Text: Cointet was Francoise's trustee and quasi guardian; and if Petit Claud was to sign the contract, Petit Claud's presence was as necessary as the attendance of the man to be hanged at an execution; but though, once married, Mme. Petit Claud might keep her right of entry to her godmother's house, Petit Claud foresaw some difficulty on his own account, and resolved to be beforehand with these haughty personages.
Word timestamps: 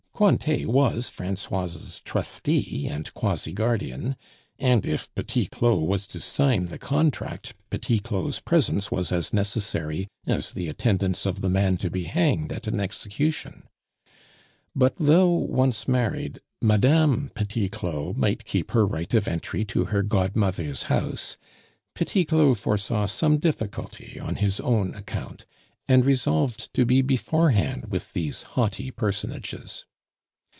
Cointet 0.13 0.67
was 0.67 1.09
Francoise's 1.09 1.99
trustee 2.01 2.87
and 2.87 3.11
quasi 3.15 3.53
guardian; 3.53 4.15
and 4.59 4.85
if 4.85 5.11
Petit 5.15 5.47
Claud 5.47 5.81
was 5.87 6.05
to 6.05 6.19
sign 6.19 6.67
the 6.67 6.77
contract, 6.77 7.55
Petit 7.71 7.97
Claud's 7.99 8.39
presence 8.39 8.91
was 8.91 9.11
as 9.11 9.33
necessary 9.33 10.07
as 10.27 10.51
the 10.51 10.67
attendance 10.69 11.25
of 11.25 11.41
the 11.41 11.49
man 11.49 11.75
to 11.77 11.89
be 11.89 12.03
hanged 12.03 12.51
at 12.51 12.67
an 12.67 12.79
execution; 12.79 13.63
but 14.75 14.93
though, 14.99 15.31
once 15.31 15.87
married, 15.87 16.37
Mme. 16.61 17.29
Petit 17.33 17.67
Claud 17.69 18.15
might 18.15 18.45
keep 18.45 18.71
her 18.73 18.85
right 18.85 19.11
of 19.15 19.27
entry 19.27 19.65
to 19.65 19.85
her 19.85 20.03
godmother's 20.03 20.83
house, 20.83 21.35
Petit 21.95 22.25
Claud 22.25 22.59
foresaw 22.59 23.07
some 23.07 23.39
difficulty 23.39 24.19
on 24.21 24.35
his 24.35 24.59
own 24.59 24.93
account, 24.93 25.47
and 25.87 26.05
resolved 26.05 26.71
to 26.75 26.85
be 26.85 27.01
beforehand 27.01 27.85
with 27.89 28.13
these 28.13 28.43
haughty 28.53 28.91
personages. 28.91 29.85